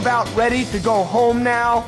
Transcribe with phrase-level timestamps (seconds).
[0.00, 1.84] about ready to go home now?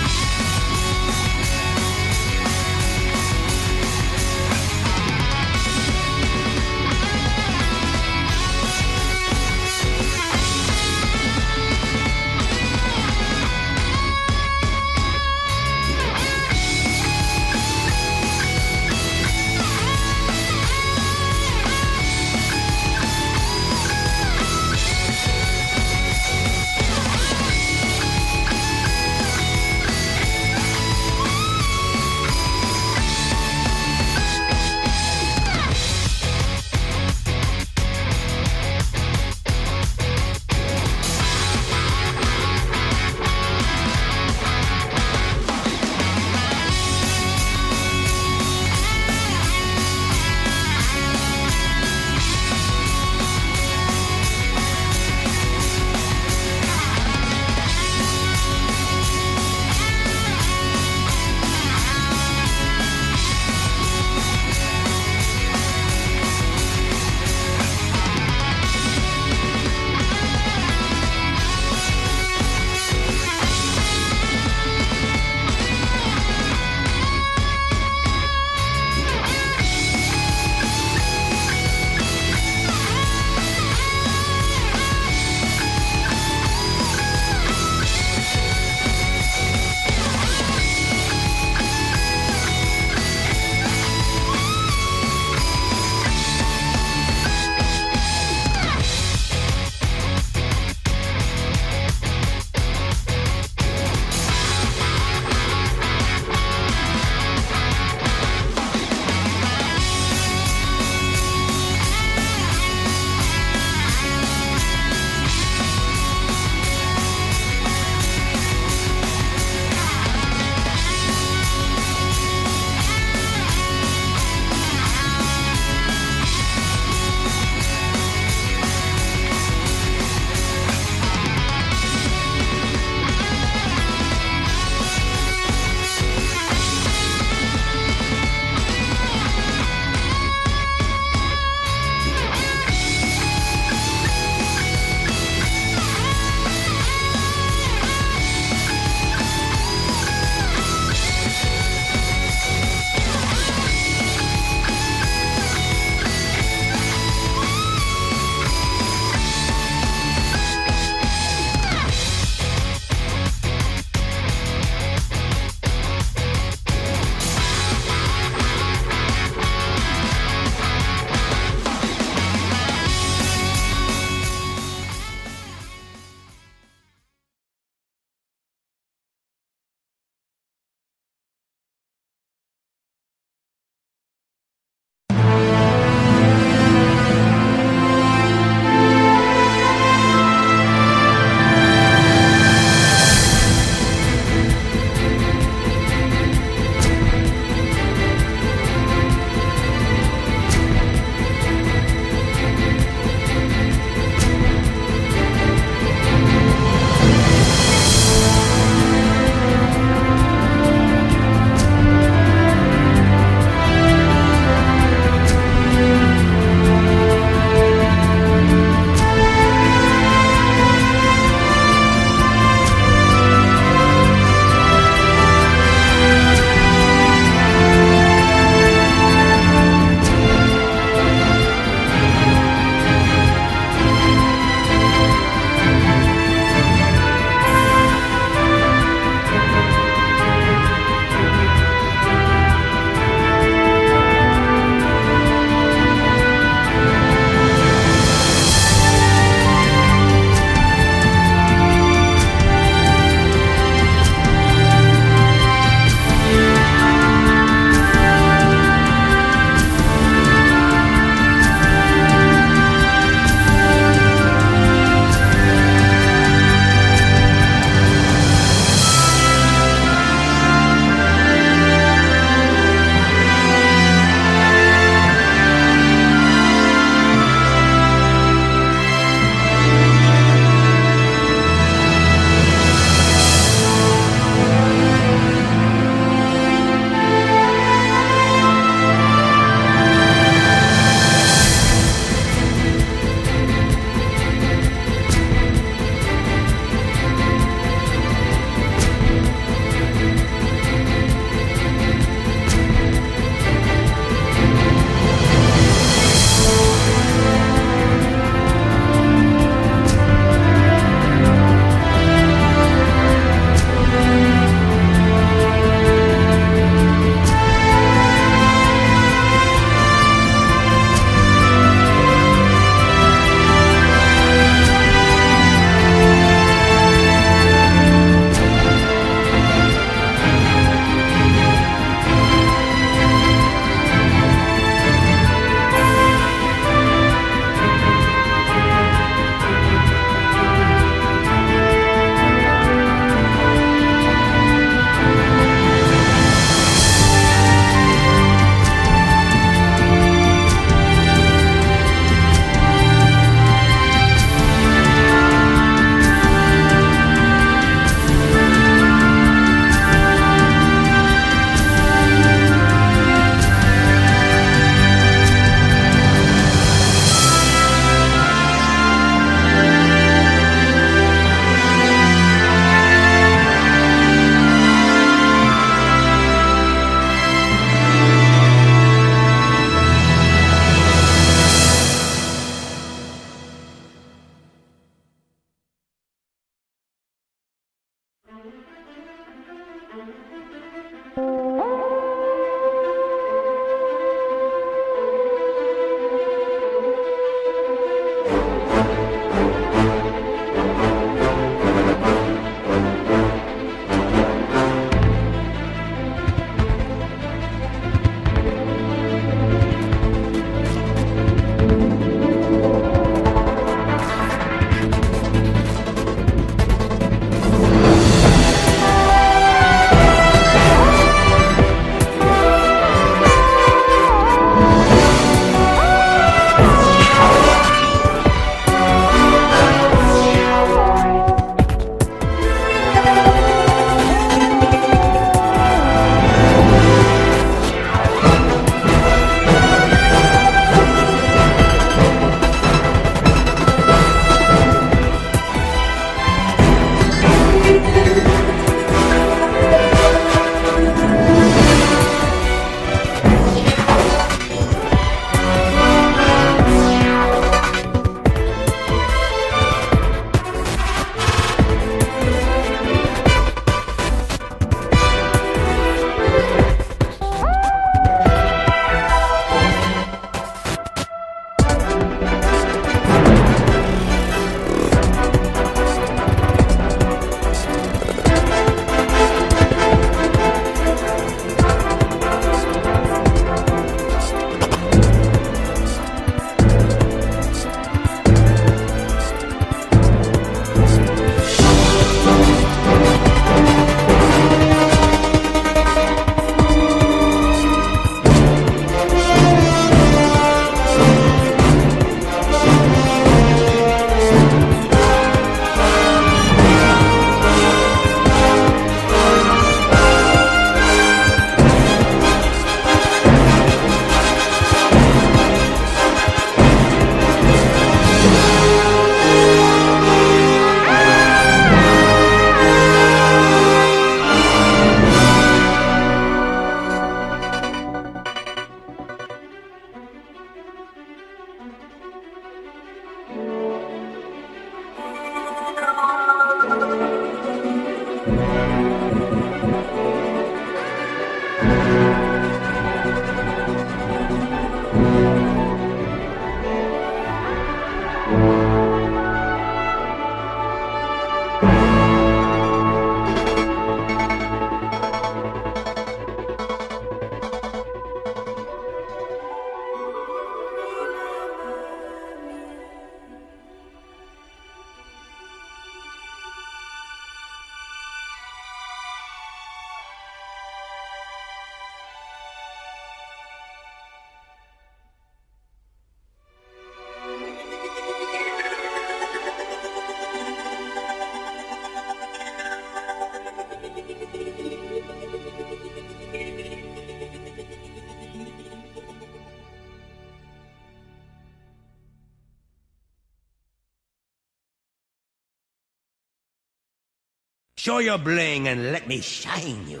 [597.90, 600.00] Show your bling and let me shine you.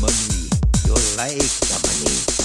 [0.00, 0.48] money.
[0.84, 2.35] You like the money.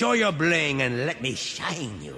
[0.00, 2.16] Show your bling and let me shine you.